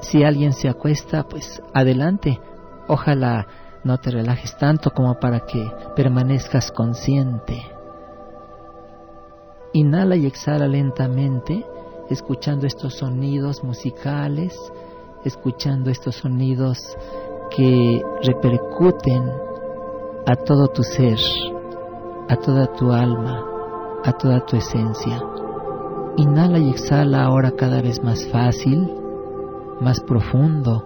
[0.00, 2.40] Si alguien se acuesta, pues adelante.
[2.88, 3.46] Ojalá
[3.84, 7.62] no te relajes tanto como para que permanezcas consciente.
[9.74, 11.62] Inhala y exhala lentamente,
[12.08, 14.58] escuchando estos sonidos musicales,
[15.26, 16.96] escuchando estos sonidos
[17.54, 19.30] que repercuten
[20.26, 21.18] a todo tu ser,
[22.28, 23.44] a toda tu alma,
[24.04, 25.22] a toda tu esencia.
[26.16, 28.90] Inhala y exhala ahora cada vez más fácil,
[29.80, 30.84] más profundo,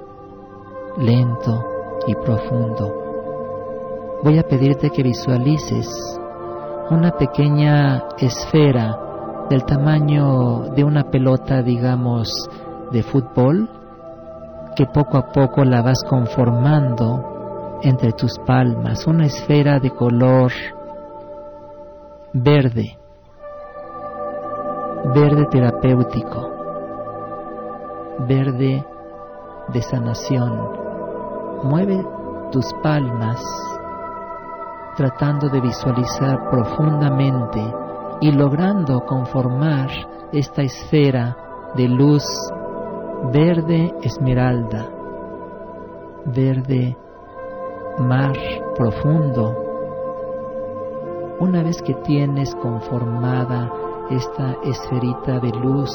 [0.98, 1.64] lento
[2.06, 2.92] y profundo.
[4.22, 5.88] Voy a pedirte que visualices
[6.90, 8.98] una pequeña esfera
[9.50, 12.28] del tamaño de una pelota, digamos,
[12.90, 13.68] de fútbol,
[14.74, 20.52] que poco a poco la vas conformando entre tus palmas, una esfera de color
[22.32, 22.98] verde,
[25.14, 26.50] verde terapéutico,
[28.26, 28.84] verde
[29.68, 30.84] de sanación.
[31.62, 32.04] Mueve
[32.50, 33.42] tus palmas
[34.96, 37.60] tratando de visualizar profundamente
[38.20, 39.88] y logrando conformar
[40.32, 41.36] esta esfera
[41.74, 42.24] de luz
[43.32, 44.88] verde esmeralda,
[46.26, 46.96] verde
[47.98, 48.36] mar
[48.76, 49.56] profundo.
[51.40, 53.72] Una vez que tienes conformada
[54.10, 55.90] esta esferita de luz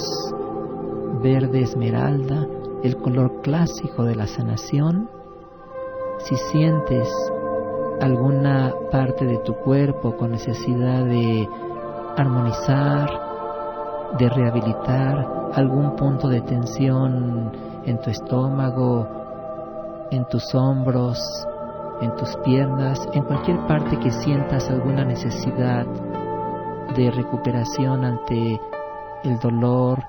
[1.22, 2.48] verde esmeralda,
[2.84, 5.10] el color clásico de la sanación,
[6.20, 7.10] si sientes
[8.02, 11.48] alguna parte de tu cuerpo con necesidad de
[12.18, 13.29] armonizar,
[14.18, 17.52] de rehabilitar algún punto de tensión
[17.86, 19.08] en tu estómago,
[20.12, 21.20] en tus hombros,
[22.02, 25.86] en tus piernas, en cualquier parte que sientas alguna necesidad
[26.96, 28.60] de recuperación ante
[29.24, 30.04] el dolor,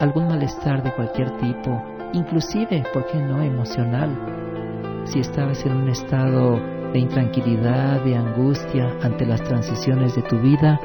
[0.00, 4.10] algún malestar de cualquier tipo, inclusive, ¿por qué no?, emocional.
[5.04, 6.58] Si estabas en un estado
[6.92, 10.80] de intranquilidad, de angustia ante las transiciones de tu vida,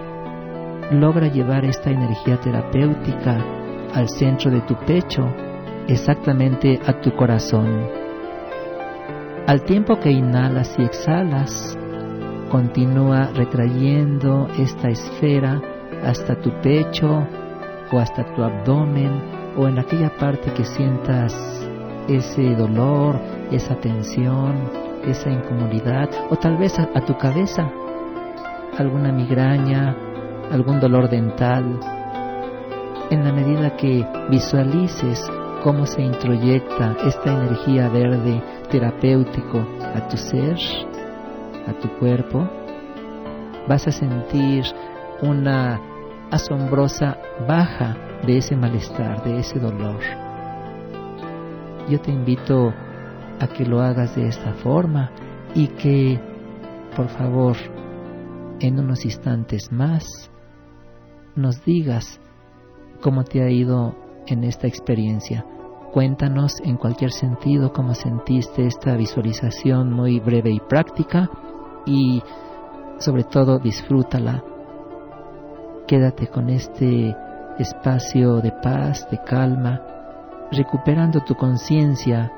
[0.92, 3.38] logra llevar esta energía terapéutica
[3.94, 5.24] al centro de tu pecho,
[5.88, 7.88] exactamente a tu corazón.
[9.48, 11.78] Al tiempo que inhalas y exhalas,
[12.50, 15.62] continúa retrayendo esta esfera
[16.04, 17.26] hasta tu pecho
[17.92, 19.22] o hasta tu abdomen
[19.58, 21.34] o en aquella parte que sientas
[22.08, 23.20] ese dolor,
[23.52, 24.56] esa tensión,
[25.06, 27.72] esa incomodidad o tal vez a, tu cabeza,
[28.78, 29.96] alguna migraña,
[30.52, 31.80] algún dolor dental,
[33.10, 35.30] en la medida que visualices
[35.64, 39.66] cómo se introyecta esta energía verde terapéutico
[39.96, 40.58] a tu ser,
[41.68, 42.50] a tu cuerpo,
[43.68, 44.64] vas a sentir
[45.22, 45.80] una
[46.32, 47.18] asombrosa
[47.48, 47.96] baja
[48.26, 50.00] de ese malestar, de ese dolor.
[51.90, 52.74] Yo te invito
[53.40, 55.12] a que lo hagas de esta forma
[55.54, 56.20] y que
[56.96, 57.56] por favor,
[58.60, 60.30] en unos instantes más,
[61.36, 62.20] nos digas
[63.02, 63.96] cómo te ha ido
[64.28, 65.46] en esta experiencia.
[65.92, 71.30] Cuéntanos en cualquier sentido cómo sentiste esta visualización muy breve y práctica
[71.86, 72.22] y
[73.00, 74.44] sobre todo disfrútala.
[75.88, 77.16] Quédate con este
[77.60, 79.82] espacio de paz, de calma,
[80.52, 82.32] recuperando tu conciencia,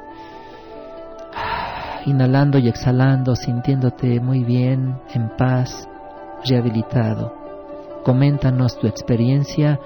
[2.05, 5.87] inhalando y exhalando, sintiéndote muy bien, en paz,
[6.45, 7.42] rehabilitado.
[8.03, 9.79] Coméntanos tu experiencia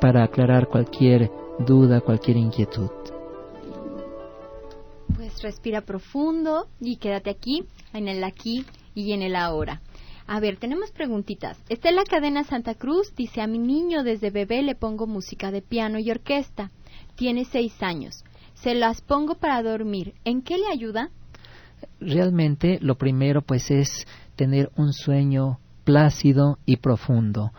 [0.00, 2.90] para aclarar cualquier duda, cualquier inquietud.
[5.16, 8.64] Pues respira profundo y quédate aquí, en el aquí
[8.94, 9.80] y en el ahora.
[10.28, 11.58] A ver, tenemos preguntitas.
[11.68, 15.98] Estela Cadena Santa Cruz dice, a mi niño desde bebé le pongo música de piano
[15.98, 16.70] y orquesta.
[17.16, 18.24] Tiene seis años.
[18.54, 20.14] Se las pongo para dormir.
[20.24, 21.10] ¿En qué le ayuda?
[21.98, 24.06] Realmente lo primero pues es
[24.36, 25.58] tener un sueño
[25.88, 27.50] plácido y profundo.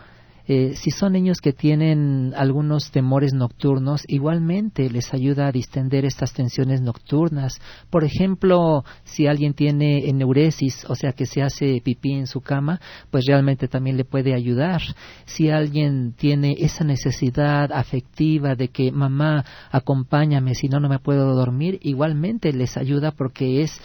[0.46, 6.32] Eh, si son niños que tienen algunos temores nocturnos, igualmente les ayuda a distender estas
[6.32, 7.60] tensiones nocturnas.
[7.90, 12.80] Por ejemplo, si alguien tiene eneuresis, o sea que se hace pipí en su cama,
[13.10, 14.80] pues realmente también le puede ayudar.
[15.24, 21.34] Si alguien tiene esa necesidad afectiva de que mamá acompáñame, si no no me puedo
[21.34, 23.80] dormir, igualmente les ayuda porque es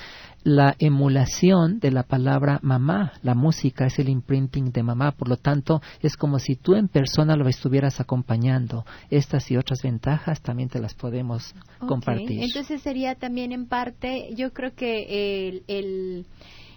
[0.46, 3.14] la emulación de la palabra mamá.
[3.24, 6.88] La música es el imprinting de mamá, por lo tanto es como si tú en
[6.88, 8.86] persona lo estuvieras acompañando.
[9.10, 12.44] Estas y otras ventajas también te las podemos compartir.
[12.44, 16.26] Entonces sería también en parte, yo creo que el,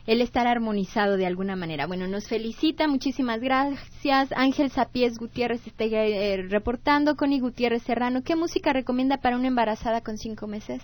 [0.07, 1.87] el estar armonizado de alguna manera.
[1.87, 4.33] Bueno, nos felicita, muchísimas gracias.
[4.35, 7.17] Ángel Sapiés Gutiérrez está eh, reportando.
[7.17, 10.83] Connie Gutiérrez Serrano, ¿qué música recomienda para una embarazada con cinco meses?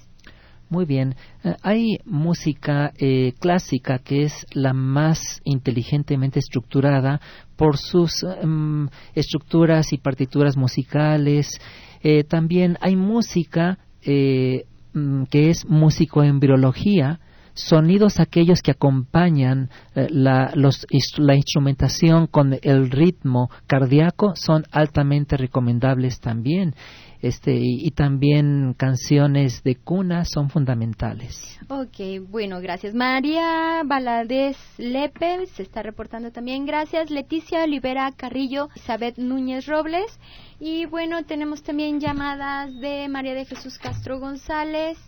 [0.75, 1.15] Muy bien.
[1.45, 7.21] Eh, hay música eh, clásica que es la más inteligentemente estructurada
[7.55, 11.61] por sus em, estructuras y partituras musicales.
[12.03, 17.21] Eh, también hay música mm, que es musicoembriología,
[17.55, 26.75] sonidos aquellos que acompañan la, la, instrumentación con el ritmo cardíaco son altamente recomendables también
[27.21, 31.59] este y, también canciones de cuna son fundamentales.
[31.69, 32.95] Ok, bueno, gracias.
[32.95, 37.11] María Valadez Lepe se está reportando también, gracias.
[37.11, 40.19] Leticia Olivera Carrillo, Isabel Núñez Robles.
[40.61, 44.99] Y bueno, tenemos también llamadas de María de Jesús Castro González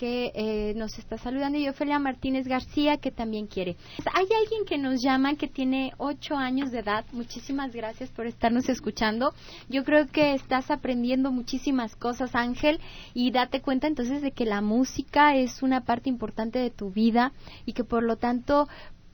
[0.00, 3.76] que eh, nos está saludando y Ofelia Martínez García que también quiere.
[4.14, 7.04] Hay alguien que nos llama que tiene ocho años de edad.
[7.12, 9.34] Muchísimas gracias por estarnos escuchando.
[9.68, 12.80] Yo creo que estás aprendiendo muchísimas cosas, Ángel,
[13.12, 17.34] y date cuenta entonces de que la música es una parte importante de tu vida
[17.66, 18.68] y que por lo tanto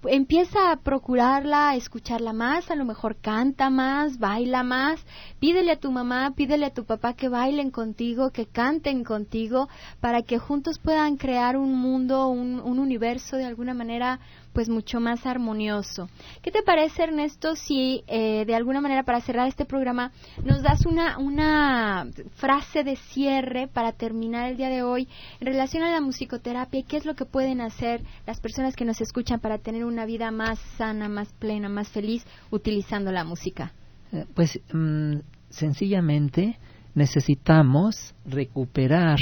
[0.04, 5.00] empieza a procurarla, a escucharla más, a lo mejor canta más, baila más,
[5.40, 9.68] pídele a tu mamá, pídele a tu papá que bailen contigo, que canten contigo,
[10.00, 14.20] para que juntos puedan crear un mundo, un, un universo de alguna manera
[14.56, 16.08] pues mucho más armonioso.
[16.40, 20.12] ¿Qué te parece, Ernesto, si eh, de alguna manera para cerrar este programa
[20.46, 25.08] nos das una, una frase de cierre para terminar el día de hoy
[25.40, 28.86] en relación a la musicoterapia y qué es lo que pueden hacer las personas que
[28.86, 33.74] nos escuchan para tener una vida más sana, más plena, más feliz utilizando la música?
[34.10, 35.16] Eh, pues mm,
[35.50, 36.58] sencillamente
[36.94, 39.18] necesitamos recuperar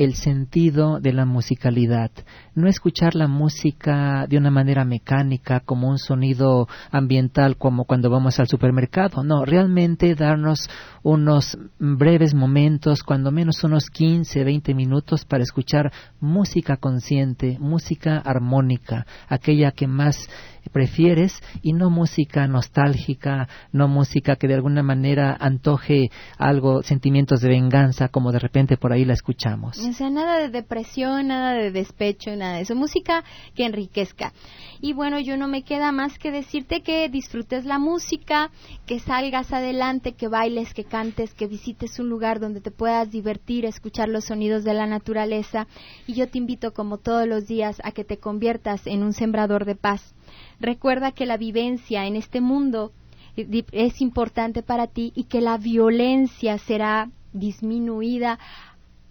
[0.00, 2.10] el sentido de la musicalidad,
[2.54, 8.38] no escuchar la música de una manera mecánica como un sonido ambiental como cuando vamos
[8.40, 10.68] al supermercado, no, realmente darnos
[11.02, 19.06] unos breves momentos, cuando menos unos 15, 20 minutos para escuchar música consciente, música armónica,
[19.28, 20.28] aquella que más
[20.72, 27.48] prefieres y no música nostálgica, no música que de alguna manera antoje algo, sentimientos de
[27.48, 29.76] venganza como de repente por ahí la escuchamos.
[29.76, 33.22] Sea, nada de depresión, nada de despecho, nada de eso, música
[33.54, 34.32] que enriquezca.
[34.80, 38.50] Y bueno, yo no me queda más que decirte que disfrutes la música,
[38.86, 43.64] que salgas adelante, que bailes, que cantes, que visites un lugar donde te puedas divertir,
[43.64, 45.68] escuchar los sonidos de la naturaleza.
[46.06, 49.64] Y yo te invito, como todos los días, a que te conviertas en un sembrador
[49.64, 50.14] de paz.
[50.58, 52.92] Recuerda que la vivencia en este mundo
[53.36, 58.38] es importante para ti y que la violencia será disminuida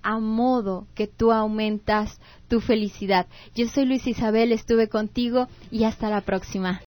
[0.03, 3.27] a modo que tú aumentas tu felicidad.
[3.55, 6.81] Yo soy Luis Isabel, estuve contigo y hasta la próxima.